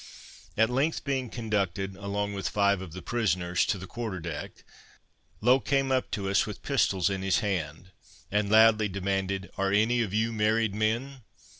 At 0.57 0.71
length 0.71 1.03
being 1.03 1.29
conducted, 1.29 1.95
along 1.95 2.33
with 2.33 2.49
five 2.49 2.81
of 2.81 2.93
the 2.93 3.03
prisoners, 3.03 3.67
to 3.67 3.77
the 3.77 3.85
quarter 3.85 4.19
deck, 4.19 4.63
Low 5.41 5.59
came 5.59 5.91
up 5.91 6.09
to 6.09 6.27
us 6.27 6.47
with 6.47 6.63
pistols 6.63 7.11
in 7.11 7.21
his 7.21 7.41
hand, 7.41 7.91
and 8.31 8.49
loudly 8.49 8.87
demanded, 8.89 9.51
"Are 9.59 9.71
any 9.71 10.01
of 10.01 10.11
you 10.11 10.33
married 10.33 10.73
men?" 10.73 11.21